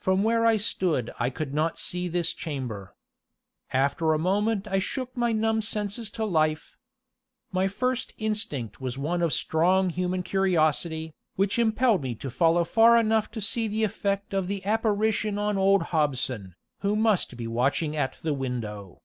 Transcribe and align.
From 0.00 0.24
where 0.24 0.44
I 0.44 0.56
stood 0.56 1.12
I 1.20 1.30
could 1.30 1.54
not 1.54 1.78
see 1.78 2.08
this 2.08 2.34
chamber. 2.34 2.96
After 3.72 4.12
a 4.12 4.18
moment 4.18 4.66
I 4.66 4.80
shook 4.80 5.16
my 5.16 5.30
numb 5.30 5.62
senses 5.62 6.10
to 6.18 6.24
life. 6.24 6.76
My 7.52 7.68
first 7.68 8.12
instinct 8.18 8.80
was 8.80 8.98
one 8.98 9.22
of 9.22 9.32
strong 9.32 9.88
human 9.90 10.24
curiosity, 10.24 11.14
which 11.36 11.56
impelled 11.56 12.02
me 12.02 12.16
to 12.16 12.32
follow 12.32 12.64
far 12.64 12.96
enough 12.96 13.30
to 13.30 13.40
see 13.40 13.68
the 13.68 13.84
effect 13.84 14.34
of 14.34 14.48
the 14.48 14.64
apparition 14.66 15.38
on 15.38 15.56
old 15.56 15.84
Hobson, 15.94 16.56
who 16.80 16.96
must 16.96 17.36
be 17.36 17.46
watching 17.46 17.94
at 17.94 18.18
the 18.24 18.34
window. 18.34 18.98